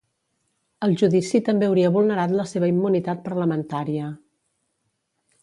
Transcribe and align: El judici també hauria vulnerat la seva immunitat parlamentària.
El 0.87 0.95
judici 1.01 1.41
també 1.49 1.67
hauria 1.67 1.91
vulnerat 1.97 2.33
la 2.39 2.47
seva 2.53 2.71
immunitat 2.73 3.23
parlamentària. 3.29 4.09